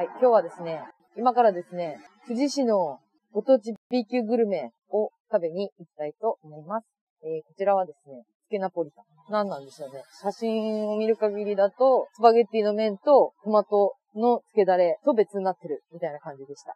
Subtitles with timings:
[0.00, 0.80] はい、今日はですね、
[1.14, 3.00] 今からですね、富士市の
[3.34, 6.86] ご当地 B 級グルメを食べに行きたいと思います。
[7.22, 9.04] えー、こちらはですね、つけナポリタン。
[9.28, 10.02] 何なんでしょうね。
[10.22, 16.74] 写真を見る限りだと、スパゲッティの麺とトマトのつけだれと別になってるみたいな感じでした。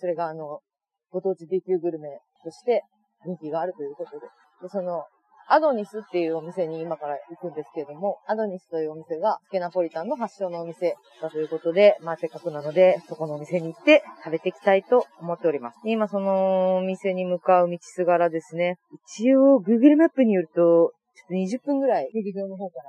[0.00, 0.60] それがあの、
[1.10, 2.82] ご当地 B 級グルメとして
[3.26, 4.26] 人気があるということで。
[4.62, 5.04] で、その、
[5.48, 15.78] アドニスっていうお店に今から行くんですけれども、アドニスというお店が、スケナポリタンの発祥のお店だということで、まあせっかくなので、そこのお店に行って食べていきたいと思っております。
[15.84, 22.84] 今そのお店に向かう道すがらですね、一応 Google マップによると、ちょっと20分ぐらい、劇場の方から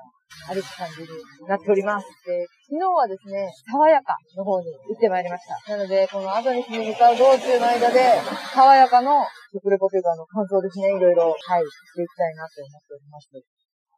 [0.48, 1.10] 歩く感じに
[1.48, 2.08] なっております。
[2.26, 5.78] で、昨日はですね、爽やかの方に行ってまいりました。
[5.78, 8.22] なので、このアドニスに向かう道中の間で、
[8.54, 13.30] 爽やかの食レポというか、あの、感想ですね、いろいろ、はい、していきたいなと思っております。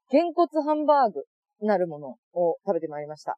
[0.10, 1.24] げんこつハンバーグ
[1.66, 3.38] なるものを食べてまいりました。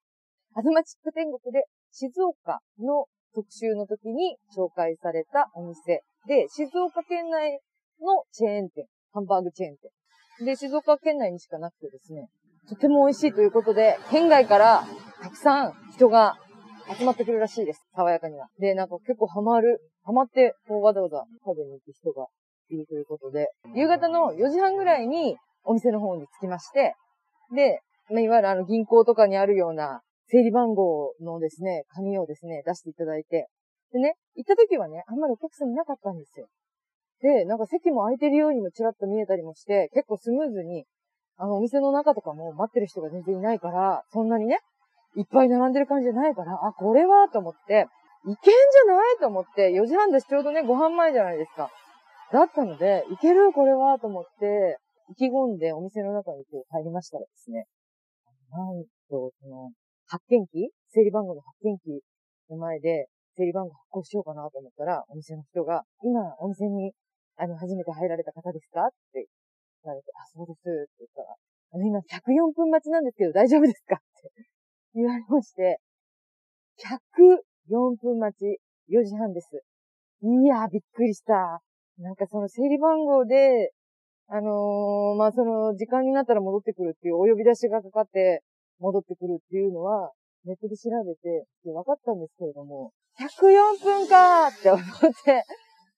[0.55, 7.59] アズマチック天国で静岡の特集の時に紹介されたお店で、静岡県内
[8.01, 10.45] のチェーン店、ハンバーグチェーン店。
[10.45, 12.27] で、静岡県内にしかなくてですね、
[12.69, 14.87] とても美味しいということで、県外から
[15.23, 16.37] たくさん人が
[16.95, 17.81] 集まってくるらしいです。
[17.95, 18.47] 爽やかには。
[18.59, 22.27] で、なんか結構ハマる、ハマって、こうわざわざ食べに行く人が
[22.69, 26.93] いるということで、夕方の4時半ぐらいにお店の方に着きまして、
[27.55, 27.81] で、
[28.11, 33.47] ま、いわゆるあの銀行とかにあるような整理番号のですね、紙をですね、出していただいて、
[33.91, 36.47] でね、行った時はね、あんまりお客さんいなかったんですよ。
[37.21, 40.85] で、なんか席も空いてるようにもちらっと見えたりもして、結構スムーズに、
[41.39, 44.59] あの、お店の中とかも待ってる人が全然いないから、そんなにね、
[45.15, 47.87] いっぱい並んでる感じじゃないから、あ、これはと思って、
[48.27, 50.27] いけんじゃないと思って、4時半です。
[50.27, 51.71] ちょうどね、ご飯前じゃないですか。
[52.33, 54.77] だったので、いけるこれはと思って、
[55.09, 57.65] 意気込んでお店の中にこう入りましたらですね、
[58.51, 59.71] なんと、その、
[60.07, 62.03] 発見機整理番号の発見機
[62.51, 66.91] の前で、整理番号発行しようかなと思ったら、お店の人が、今、お店に
[67.39, 69.25] あの、初めて入られた方ですかって
[69.83, 71.35] 言われて、あ、そうですって言ったら、
[71.73, 74.31] あの、今104分待ちなんですけど大丈夫ですかって
[74.95, 75.79] 言われまして、
[76.83, 78.59] 104分待ち、
[78.89, 79.63] 4時半です。
[80.21, 81.61] いや、びっくりした。
[81.97, 83.71] なんかその整理番号で、
[84.27, 88.43] あのー、まあ、その、時間になったら戻ってくるっていうお呼び出しがかかって
[88.79, 90.11] 戻ってくるっていうのは、
[90.45, 94.83] ネットで調べて、で分かったんですけれども、104分かーって思っ
[95.25, 95.43] て、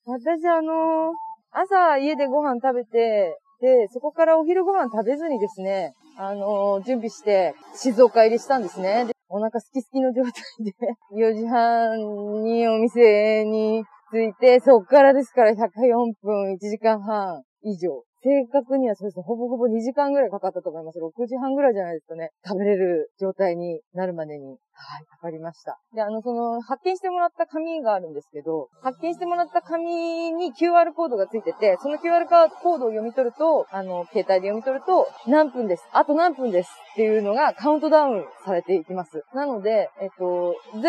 [0.06, 9.06] 私あのー朝家でご飯食べて、で、そこからお昼ご飯食べずにですね、あのー、準備して、静岡入りしたんですね。
[9.06, 10.34] で、お腹すきすきの状態
[10.66, 10.74] で、
[11.16, 18.04] 4時半にお店に着いて、そっからですから104分、1時間半以上。
[18.24, 21.00] 正確にはそうですね、ほぼほぼ2時間ぐらいかかったと思います。
[21.00, 22.32] 6時半ぐらいじゃないですかね。
[22.46, 24.58] 食べれる状態になるまでに。
[24.81, 25.78] はい、かかりました。
[25.94, 35.84] で、あの、その、発見してもらった紙があるんですけど、発見してもらった紙に QR コードがついてて、その QR コードを読み取ると、あの、携帯で読み取ると、何分です。
[35.94, 36.72] あと何分です。
[36.92, 39.24] っていうのがカウントダウンされていきます。
[39.34, 40.84] なので、えっと、0分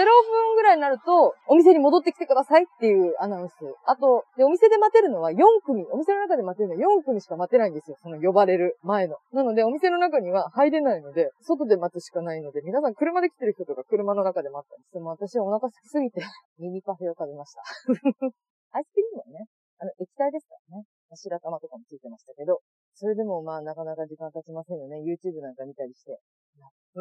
[0.56, 3.54] ぐらいになると、お店に戻ってきてくださいっていうアナウンス。
[3.86, 7.96] あと、で、お店で待てるのは4組、お店の中で待てるのは4組しか待てないんですよ。
[8.02, 9.16] その呼ばれる前の。
[9.32, 14.92] なので、お店の中には入れないので、外で待つしかないので、皆さん車で来てる人とか車の中で待ったんです。
[14.94, 16.20] でも私はお腹空きすぎて
[16.58, 17.62] ミニパフェを食べました。
[18.72, 19.46] アイスクリームはね、
[19.78, 20.84] あの、液体ですからね。
[21.14, 22.62] 白玉とかもついてましたけど、
[22.94, 25.02] それでもまあなかなか時間経ちませんよね。
[25.04, 26.12] YouTube なんか見たりして。
[26.12, 27.00] やって、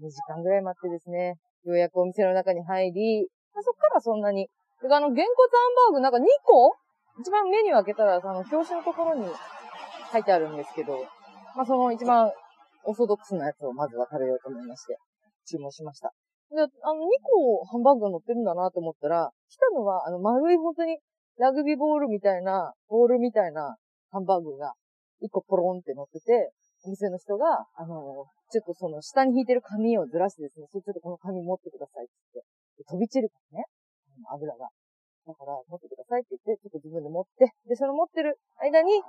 [0.00, 1.34] 2時間ぐらい待ってですね、
[1.64, 3.28] ようやくお店の中に入り、
[3.60, 4.48] そっからそんなに。
[4.80, 6.76] てかあの、げんこつハンバーグなんか2個？
[7.18, 9.26] 一番メニュー開けたら、あの、表紙のところに
[10.12, 11.04] 書いてあるんですけど、
[11.56, 12.30] まあその一番
[12.84, 14.96] オーソドックスなやつをまずは食べようと思いまして、
[15.48, 16.12] 注文しました。
[16.52, 20.98] で、あの、2個ハンバーグが乗ってるんだなと思ったら、来たのは、あの、丸い本当に
[21.38, 23.76] ラグビーボールみたいな、ボールみたいな
[24.10, 24.74] ハンバーグが
[25.22, 26.52] 1個ポロンって乗ってて、
[26.84, 33.64] お店の人が、あの、ちょっとその下に引いてる紙をずらしてですね、それちょっとこの紙持ってくださいって言って、飛び散るからね、
[34.30, 34.70] 油が。
[35.28, 39.02] だから、持ってくださいって言って、ちょっと自分で持って、で、その持ってる間に、え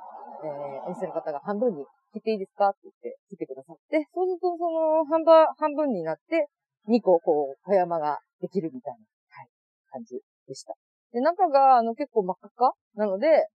[0.43, 4.88] ー、お店の方が半分に切っていいですかって言って切ってくださって、そうするとその
[5.19, 6.47] 半分、半分になって、
[6.87, 8.99] 2個こう、小山ができるみたいな、
[9.29, 9.49] はい、
[9.91, 10.73] 感じでした。
[11.11, 12.73] で、中が、あの、結構真っ赤か？
[12.95, 13.47] なので、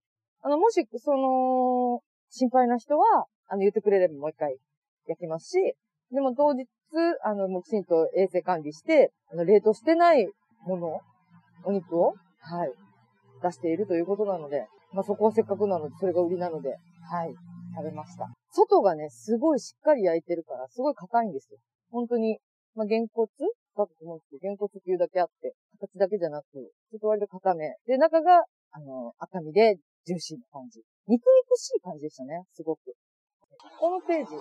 [0.43, 2.00] あの、もし、その、
[2.31, 4.56] 心配な人は、あの、言ってくれればもう一回
[5.06, 5.75] 焼きますし、
[6.11, 6.66] でも当日、
[7.22, 10.28] あの、もうきちんと衛生管理して、あの、冷凍してない
[10.67, 11.00] もの、
[11.64, 12.72] お肉を、はい、
[13.43, 16.76] 出しているということなので、まあ、そこはせっかくなので、それが売りなので、
[17.10, 17.34] はい、
[17.76, 18.28] 食べました。
[18.54, 21.58] 外がね、すごいしっかり焼いてるから、すごい硬いんですよ。
[21.90, 22.38] 本当に、
[22.74, 23.30] まあ、げんこつ？
[23.42, 27.74] ったと思うんですけど、原骨球だけあって、形だけじゃなく、ちょっと割と固め。
[27.86, 30.80] で、中が、あの、赤身でジューシーな感じ。
[31.06, 32.94] 肉肉しい感じでしたね、すごく。
[33.78, 34.38] ホームページを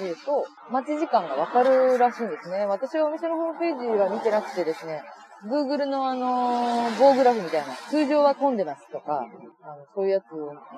[0.00, 2.64] 見ると、待ち時間がわかるらしいんですね。
[2.64, 5.02] 私はお店のホームページは見てなくてですね、
[5.44, 9.26] Google のあの棒グラフみたいな、通常は混んでますとか、
[9.62, 10.24] あの、そういうやつ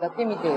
[0.00, 0.48] だけ見て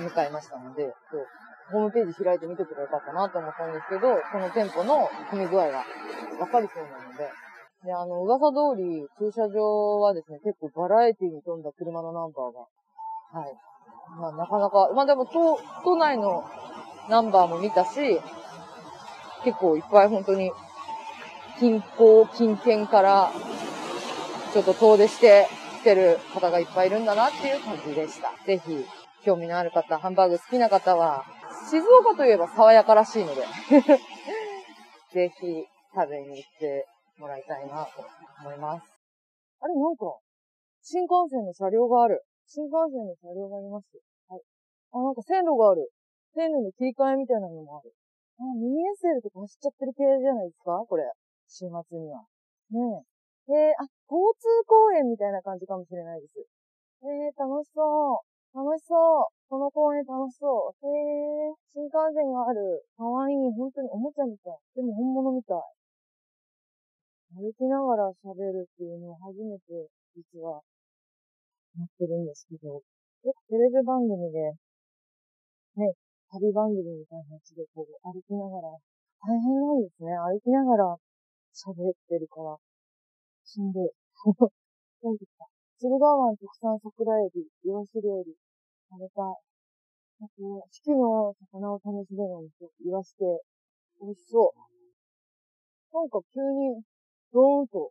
[0.00, 1.26] 向かいましたので、そう
[1.70, 5.84] ホームページ開いて見てくればよかったなと思ったんですけど、その店舗の組み具合が
[6.38, 7.28] わかるそうなので、
[7.84, 13.54] で、あの、噂通り、駐車場はですね、結構バラエティに富んだ車のナンバーが、はい。
[14.18, 16.44] まあ、なかなか、まあでも、都、都内の
[17.08, 18.20] ナンバーも見たし、
[19.44, 20.50] 結構いっぱい本当に、
[21.58, 23.30] 近郊、近県から、
[24.52, 25.46] ちょっと遠出して
[25.80, 28.32] 来てる方がいっぱいいるんだなっていう感じでした。
[28.44, 28.84] ぜひ、
[29.24, 31.24] 興味のある方、ハンバーグ好きな方は、
[31.70, 33.42] 静岡といえば爽やからしいので、
[35.12, 35.64] ぜひ
[35.94, 36.86] 食べに行って
[37.18, 38.04] もらいたいなと
[38.40, 38.86] 思います。
[39.60, 40.18] あれ、なんか、
[40.82, 42.22] 新幹線の車両がある。
[42.46, 43.86] 新幹線の車両があります。
[44.28, 44.42] はい。
[44.92, 45.90] あ、なんか線路がある。
[46.34, 47.92] 線路の切り替えみたいなのもある。
[48.38, 50.84] あ、ミニ SL とか走っちゃってる系じゃないですか？
[50.86, 51.10] これ。
[51.48, 52.26] 週末には。
[52.70, 53.04] ね
[53.48, 53.52] え。
[53.52, 56.46] えー、あ、交通公園みたいな感じかもしれないです。
[57.02, 58.26] えー、楽しそう。
[58.56, 59.30] 楽しそう。
[59.48, 60.86] この公園楽しそう。
[60.86, 62.82] へえ、新幹線がある。
[62.96, 63.52] かわいい。
[63.54, 64.58] 本当におもちゃみたい。
[64.74, 65.76] でも本物みたい。
[67.36, 70.62] 歩きながら喋るっていうのを初めて、実は、
[71.76, 74.56] なってるんですけど、よくテレビ番組で、
[75.76, 75.92] ね、
[76.32, 78.72] 旅番組みたいなやつでこう歩きながら、
[79.20, 80.16] 大変なんですね。
[80.16, 80.96] 歩きながら
[81.56, 82.56] 喋ってるから、
[83.44, 83.90] しんどい。
[85.00, 85.48] そうでした。
[85.80, 88.36] 駿河湾特産桜エビ、イワシ料理、
[88.90, 89.24] 食べたい。
[90.20, 92.70] あと、四季の魚を楽しめるんですよ。
[92.84, 93.24] イワシで。
[94.00, 95.96] 美味しそう。
[95.96, 96.82] なんか急に、
[97.32, 97.90] ドーンと、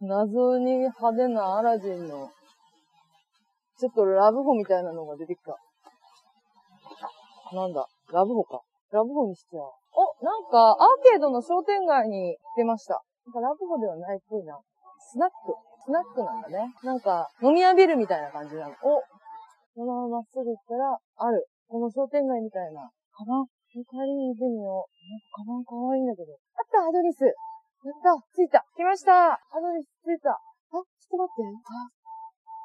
[0.00, 2.30] 謎に派手なアラジンの、
[3.78, 5.56] ちょっとラブホみたいなのが出てきた。
[7.54, 8.60] なんだ、ラブホか。
[8.90, 9.77] ラブホにしちゃう。
[9.92, 13.02] お、なんか、アーケードの商店街に出ました。
[13.26, 14.58] なんかラブホではないっぽいな。
[14.98, 15.54] スナック。
[15.84, 16.74] スナックなんだね。
[16.82, 18.74] なんか、飲み屋ビルみたいな感じなの。
[18.82, 19.00] お、
[19.74, 21.46] このまままっすぐ行ったら、ある。
[21.68, 22.90] この商店街みたいな。
[23.12, 23.46] カバン。
[23.68, 24.90] 帰りに見てみよう。
[25.12, 26.32] なんかカバンかわいいんだけど。
[26.32, 30.40] あったアドリスやった着いた来ましたアドリス着いたあ、
[30.72, 31.44] ちょっと待って。
[31.68, 31.97] あ、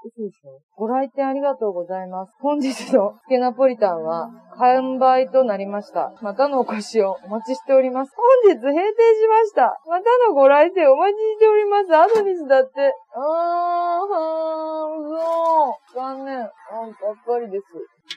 [0.04, 2.34] 嘘でしょご来店ありがとうございます。
[2.42, 6.14] 本日のスケナポリタンは完売となりました。
[6.22, 8.12] またのお越しをお待ちしております。
[8.46, 9.80] 本日閉店しました。
[9.88, 11.96] またのご来店お待ちしております。
[11.96, 12.94] アドニスだって。
[13.16, 13.22] あー、
[14.12, 16.42] はー、う残念。
[16.42, 17.66] あー、がっかりです。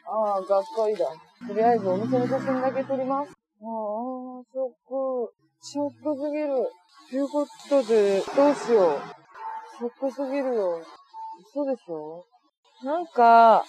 [0.05, 1.07] あー、がっかりだ。
[1.47, 3.31] とりあえずお店の写真だけ撮ります。
[3.31, 5.33] あー、ショック。
[5.61, 6.69] ショックすぎる。
[7.11, 9.01] ということで、どうしよう。
[9.79, 10.81] ショックすぎるよ。
[11.57, 12.27] 嘘でしょ
[12.85, 13.65] なんか、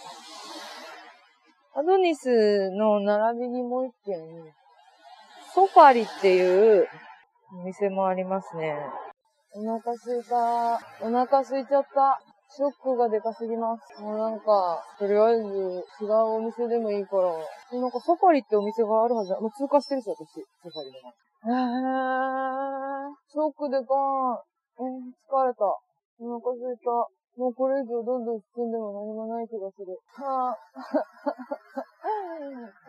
[1.73, 4.19] アドニスの並びにもう一軒、
[5.55, 6.85] ソファリっていう
[7.61, 8.75] お店もありますね。
[9.55, 10.75] お腹すいた。
[11.01, 12.19] お腹すいちゃった。
[12.49, 14.01] ショックがでかすぎます。
[14.01, 15.43] もうなんか、とりあえず
[16.01, 19.39] 違うお店でもいいから、なんかソファリってお店があるはずだ。
[19.39, 21.07] もう通過してるし、私、ソファリの。
[21.47, 24.43] えー、ショックでかーん。
[24.75, 25.63] えー、疲れた。
[26.19, 27.16] お腹すいた。
[27.37, 29.93] もうこれ以上どんどん進んでも何もない気がする。
[30.17, 30.57] はぁ、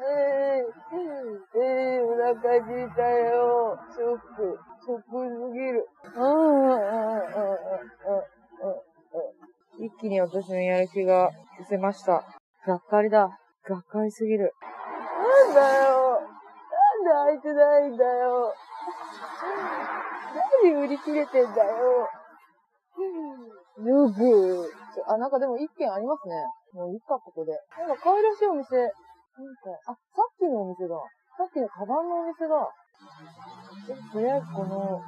[0.01, 3.79] えー、えー、お腹痛いたよ。
[3.93, 4.59] ショック。
[4.87, 5.87] ショックすぎる。
[6.03, 12.25] あーあーあーあーあーあー一気に私のやる気が失せました。
[12.67, 13.39] がっかりだ。
[13.69, 14.55] がっかりすぎる。
[15.47, 16.23] なんだよ。
[17.05, 18.55] なんで開いてないんだよ。
[20.65, 22.09] 何売り切れてんだよ。
[23.79, 24.71] ぬぐ
[25.07, 26.35] あ、なんかでも一軒ありますね。
[26.75, 27.53] もういいか、ここで。
[27.79, 28.77] なんか可愛らしいお店。
[28.77, 28.93] なんか、
[29.87, 30.99] あ、さっきのお店だ。
[31.39, 32.55] さっきのカバンのお店だ。
[33.89, 35.01] えとりあえずこの、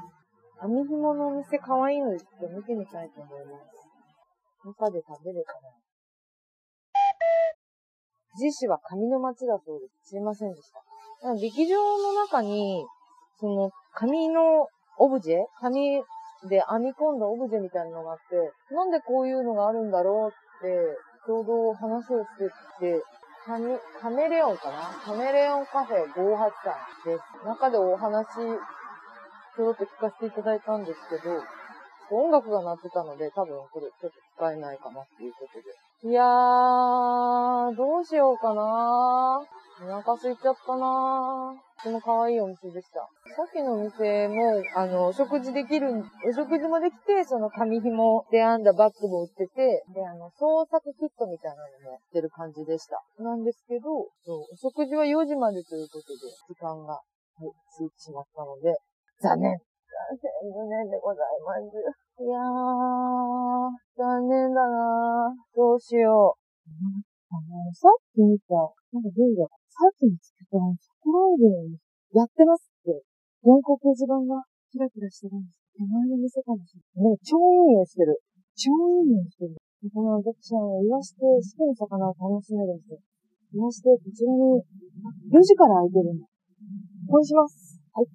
[0.63, 3.67] 網紐のお店可愛いのでちょっと見てみたいと思います。
[4.65, 5.61] 中で食べるかな。
[8.39, 10.11] 富士市は紙の町だそうです。
[10.11, 11.35] すいませんでした。
[11.35, 12.87] 劇場の中に、
[13.41, 15.45] その、紙のオブジェ？
[15.61, 16.01] 紙
[16.49, 22.49] で編み込んだオブジェみたいなのがあって、なんでこういうのがあるんだろうって、ちょうど話をして
[22.81, 23.03] て、
[23.47, 26.17] カメカメレオンかなカメレオンカフェ583
[27.05, 27.47] です。
[27.47, 28.27] 中でお話、
[29.57, 31.43] ちょろっと聞かせていただいたんですけど、
[32.13, 36.11] 音楽が鳴ってたので、多分これちょっと使えないかなっていうことで。
[36.11, 39.41] いやー、どうしようかな
[39.83, 43.09] お腹空いちゃったなとても可愛いお店でした。
[43.33, 53.01] さっきのお店も、あの、お食事できる、お食事もできて、その紙紐で編んだバッグも売ってて、で、あの、創作キットみたいなのも売ってる感じでした。
[53.25, 54.11] なんですけど、お
[54.61, 57.01] 食事は4時までということで、時間が、は
[57.41, 58.77] い、ついてしまったので、
[59.25, 59.57] 残念。
[59.57, 61.81] 残念、無念でございます。
[62.21, 65.57] いやー、残念だなー。
[65.57, 66.41] どうしよう。
[67.33, 68.55] あの、さっき見た、
[68.93, 71.73] なんか神社さっきの月と100ライブ
[72.13, 73.01] やってますって、
[73.41, 75.73] 原稿掲示板がキラキラしてるんです。
[75.73, 77.09] 手前の店かもしれない。
[77.09, 78.21] もう超いい匂いしてる。
[78.61, 79.57] 超いい匂いしてる。
[79.57, 83.01] でこの私は、言わして、好きな魚を楽しめるんですよ。
[83.57, 84.61] 言わして、こちらに、
[85.33, 86.29] 4時から開いてるんだ。
[87.09, 87.81] こうします。
[87.97, 88.13] はい。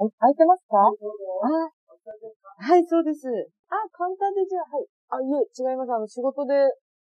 [0.00, 0.80] はい、いてますか？
[0.80, 3.28] あ、はい、そうです。
[3.68, 4.88] あ、簡単でじゃあ、はい。
[5.12, 5.92] あ、いえ、違います。
[5.92, 6.56] あの、仕事で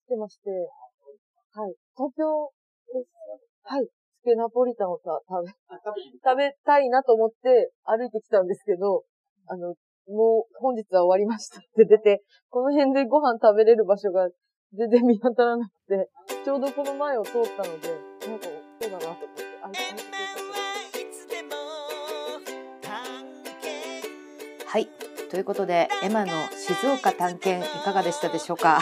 [0.08, 0.48] 来てまして。
[1.54, 1.74] はい。
[1.96, 2.24] 東京
[2.92, 3.12] です。
[3.64, 3.84] はい。
[3.84, 5.52] つけナポリタンをさ、食べ、
[6.24, 9.04] 食べたいなと思って歩いてきたんですけど、
[9.48, 9.74] あの、
[10.08, 14.28] もう本日は終わりましたって出て、この辺でご飯食べれる場所が
[14.72, 16.08] 全然見当たらなくて、
[16.42, 17.88] ちょうどこの前を通ったので、
[18.26, 18.46] なんか、
[18.80, 21.28] そうだなと思って、あ、空いてよかったです。
[24.66, 24.88] はい。
[25.30, 28.80] ということで、エマの静岡探検いかがでしたでしょうか？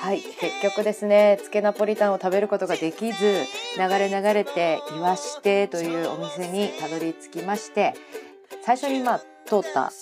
[0.00, 0.22] はい。
[0.22, 3.44] 結局ですね、つけナポリタンを食べることができず、
[3.76, 7.92] 流れ流れて、いわしてというお店にたどり着きまして、
[8.64, 9.92] 最初にまあ、通った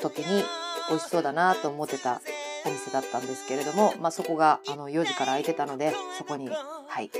[0.00, 0.44] 時に
[0.88, 2.20] 美味しそうだなと思ってた
[2.66, 6.54] お店だったんですけれども、まあそこがあの4時から開いてたので、そこに、は
[7.00, 7.10] い、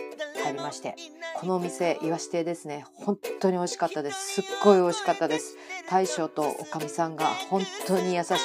[0.44, 0.94] 入りまして、
[1.34, 4.34] このお店、いわし亭ですね、本当に美味しかったです。
[4.34, 5.56] すっごい美味しかったです。
[5.90, 8.38] 大将とおかみさんが本当に優しくて、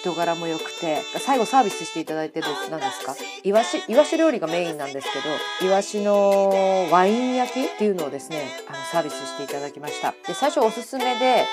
[0.00, 3.14] 人柄も良くて、最後サービスしていただいてです、何ですか？
[3.42, 5.18] イワシ、イワシ料理がメインなんですけ
[5.64, 10.14] ど、イワシのワイン焼きっていうのをですね、あの、サービスしていただきました。
[10.26, 11.44] で、最初おすすめで、え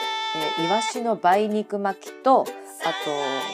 [0.62, 2.46] ーイワシの梅肉巻きと、
[2.84, 2.94] あ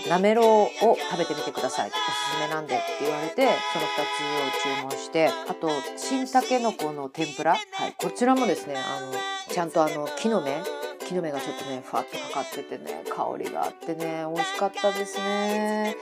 [0.03, 0.43] と、なめろ
[0.81, 1.89] うを食べてみてください。
[1.89, 1.95] おす
[2.35, 7.51] すめなんでって言われて、その2つを注文して、あと、新タケノコの天ぷら。
[7.71, 7.93] はい。
[7.97, 9.13] こちらもですね、あの、
[9.53, 10.57] ちゃんとあの、木の芽
[11.03, 15.95] 木の芽がちょっとね、ふわっとかかっててね、香りがあってね、美味しかったですね。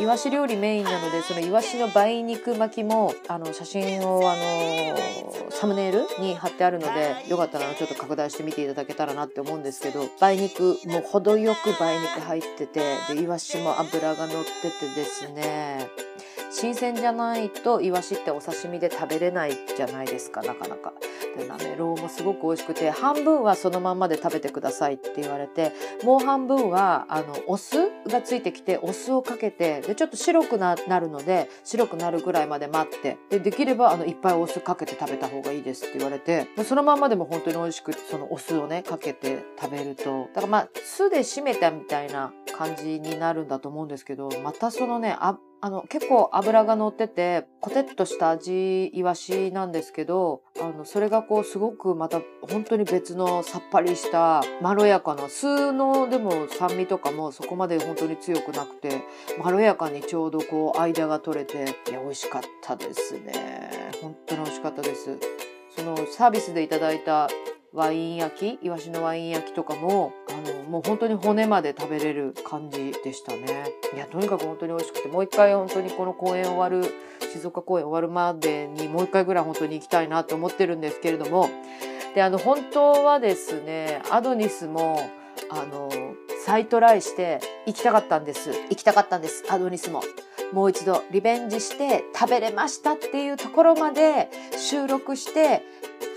[0.00, 12.80] イワシ料理メインなので、そのイワシの梅肉巻きも、あの、写真を、あの、サムネイルに貼ってあるので、よかったらちょっと拡大して見ていただけたらなって思うんですけど、梅肉、もう程よく梅肉入ってて、
[13.14, 15.88] で、イワシも脂が乗っててですね、
[16.52, 20.92] 新鮮じゃないとイワシってお刺身で食べれないじゃないですか、なかなか。
[21.36, 25.72] で、なめろうもすごく美味しくて、半分はそのまんまで食べてくださいって言われて、
[26.04, 59.04] もう半分は、あの、お酢がついてきて、お酢をかけて、で、ちょっと白くなるので、白くなるぐらいまで待って、で、できれば、あの、いっぱいお酢かけて食べた方がいいですって言われて、そのまんまでも本当に美味しく、そのお酢をね、かけて食べると、だからまあ、酢で締めたみたいな感じになるんだと思うんですけど、またそのね、あ、あの、結構脂が乗ってて、コテッとした味、イワシなんですけど、あの、それがこう、すごくまた、本当に別のさっぱりした、まろやかな、酢の、でも酸味とかもそこまで本当に強くなくて、
[59.40, 63.92] まろやかにちょうどこう、間が取れて、いや、美味しかったですね。
[64.02, 65.16] 本当に美味しかったです。
[65.76, 67.28] その、サービスでいただいた
[67.72, 73.72] ワイン焼き、イワシのワイン焼きとかも、あの、もう本当に骨まで食べれる感じでしたね。
[73.94, 76.82] いや、とにかく本当に美味しくて、もう一回本当にこの公演終わる、
[77.32, 81.48] 静岡公演終わるまでにもう一回ぐらい本当に行きたいなと思ってるんですけれども、
[82.14, 85.00] で、あの、本当はですね、アドニスも、
[85.50, 85.90] あの、
[86.44, 88.50] 再トライして行きたかったんです。
[88.70, 90.02] 行きたかったんです、アドニスも。
[90.52, 95.62] もう一度リベンジして食べれましたっていうところまで収録して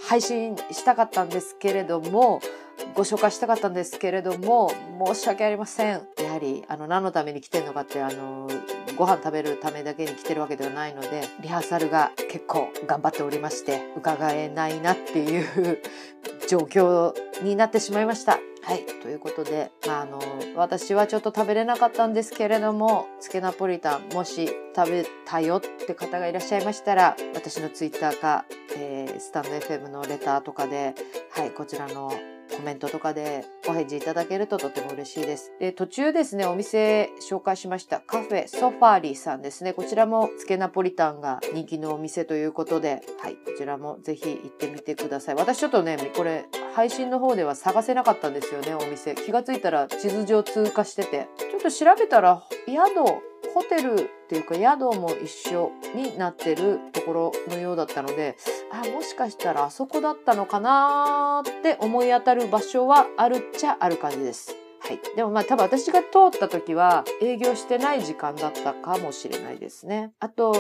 [0.10, 2.42] 配信したかったんですけれども、
[2.96, 4.72] ご紹介したかったんですけれども、
[5.06, 6.02] 申し訳ありません。
[6.18, 8.48] やはり、あの、何のために来てるのかって、あの、
[8.96, 15.80] ご飯食べるためだけに来てるわけではないので、リハーサルが結構頑張っておりまして、伺えないなっていう
[16.48, 18.40] 状況になってしまいました。
[18.64, 18.86] はい。
[19.04, 20.20] ということで、まあ、あの、
[20.56, 28.46] 私はちょっと食べれなかったんですけれども、つけナポリタン、もし食べたよって方がいらっしゃいましたら、私のツイッターか、
[28.78, 30.94] えースタンド FM のレターとかで、
[31.32, 32.12] はい、こちらの
[32.56, 35.52] コメントとかでお返事いただけるととても嬉しいです。
[35.60, 39.74] で、途中ですね、お店紹介しましたカフェソファーリーさんですね。
[39.74, 45.36] こちらもつけナポリタンが人気のお店ということで、はい、こちらもぜひ行ってみてください。
[45.36, 46.46] 私ちょっとね、これ
[46.76, 49.16] 配信の方では探せなかったんですよね、お店。
[49.16, 51.28] 気がついたら地図上通過してて。
[51.38, 52.76] ちょっと調べたら宿、
[53.54, 58.36] ホテルっていうか宿も一緒になってるところのようだったので
[58.72, 64.56] あもしかしたらあそこだったのかなって思い当たる場所はあるっちゃある感じです。
[64.88, 65.00] はい。
[65.16, 70.12] でもまあ多分私が通った時は営業してない時間だったかもしれないですね。
[70.20, 70.56] あと、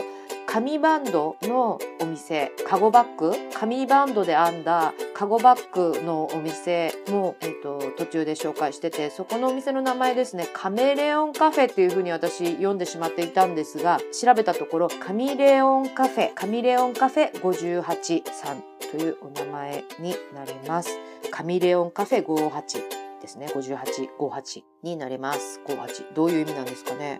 [0.56, 20.98] 紙バンドのお店、カゴバッグ、紙バンドで編んだカゴバッグのお店も、えっ、ー、と、途中で紹介してて、そこのお店の名前ですね、カメレオンカフェっていうふうに私読んでしまっていたんですが、調べたところ、カミレオンカフェ、カミレオンカフェ58さんというお名前になります。
[21.32, 23.48] カミレオンカフェ58ですね。
[23.54, 25.60] 58、58になります。
[25.68, 26.14] 58。
[26.14, 27.20] どういう意味なんですかね？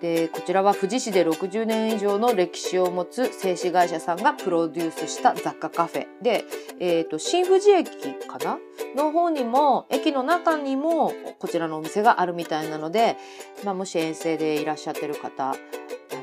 [0.00, 6.44] で、こちらは富士市で60年以上の歴史を持つ製紙会社さんがプロデュースした雑貨カフェで、
[6.80, 8.58] え、ー、と、新富士駅かな？
[8.94, 13.16] の方にも、駅の中にもこちらのお店があるみたいなので、
[13.64, 15.54] まあ、もし遠征でいらっしゃってる方、あ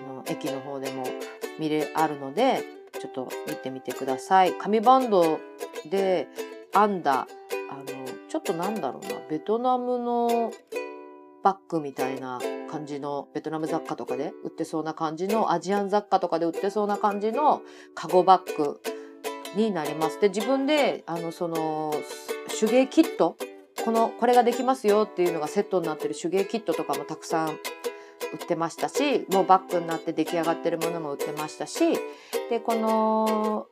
[0.07, 1.03] の、駅の方でも
[1.59, 2.63] 見れ、あるので、
[2.99, 4.53] ちょっと見てみてください。
[4.53, 5.39] 紙バンド
[5.89, 6.27] で
[6.73, 7.27] 編んだ、
[7.71, 7.85] あの、
[8.29, 10.51] ちょっとなんだろうな、ベトナムの
[11.43, 12.39] バッグみたいな
[12.71, 17.61] 感じのベトナム雑貨とかで売ってそうな感じのアジアン雑貨とかで売ってそうな感じの
[17.93, 18.81] カゴバッグ
[19.55, 20.19] になります。
[20.19, 21.93] で、自分で、あの、その、
[22.59, 23.35] 手芸キット、
[23.85, 27.51] この、これができますよっていうのがセットになってる手芸キットとかもたくさん売
[28.43, 31.99] ってましたし、もうバッグになって出来上がってるものも売ってましたし、
[32.49, 33.67] で、この、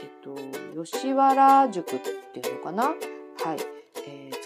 [0.00, 1.98] えっと、吉原塾っ
[2.32, 2.84] ていうのかな？
[2.86, 3.73] はい。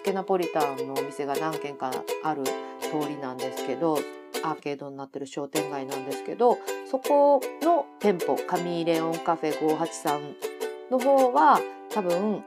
[0.09, 1.93] ケナポリタンのお店が何軒か
[2.25, 2.43] ある
[2.81, 3.99] 通りなんですけど
[4.43, 6.57] アーケードになってる商店街なんですけど
[6.91, 11.61] そこの店舗カミーレオンカフェ583の方は
[11.91, 12.43] 多分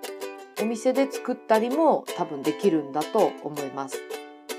[0.60, 3.98] お店で作ったりも多分できるんだと思います。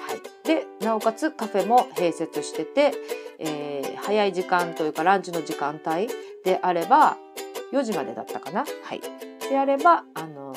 [0.07, 2.93] はい、でなおかつカフェも併設してて、
[3.41, 6.07] えー、早い時間というかランチの時間帯
[6.45, 7.17] であれば
[7.73, 8.61] 4時までだったかな。
[8.61, 9.01] はい、
[9.51, 10.52] であればあの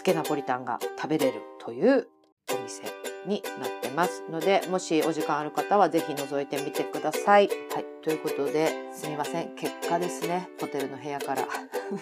[0.00, 2.08] つけナポリタンが食べれるという
[2.50, 2.84] お店
[3.26, 7.48] になってますので、もしお時間ある方はぜひ覗いてみてください。
[7.48, 7.84] はい。
[8.02, 9.54] ということで、すみません。
[9.56, 10.48] 結果ですね。
[10.58, 11.46] ホテルの部屋から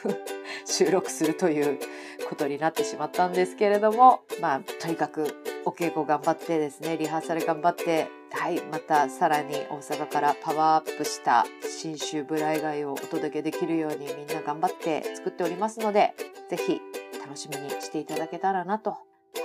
[0.65, 1.81] 収録するという
[2.29, 16.15] ことになってしまったんですけれども、まあ、とにかくお稽古頑張ってですね、リハーサル頑張って、はい、またさらに大阪からパワーアップした新州ブライガイをお届けできるようにみんな頑張って作っておりますので、
[16.49, 16.81] ぜひ
[17.29, 18.97] 楽しみにしていただけたらなとは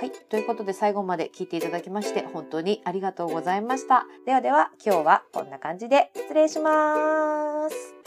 [0.06, 0.12] い。
[0.30, 4.06] ということで最後まで聞いていただきまして本当にありがとうございました。
[4.26, 8.02] ではでは今日はこんな感じで失礼します。